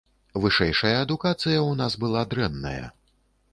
[0.45, 2.85] Вышэйшая адукацыя ў нас была дрэнная.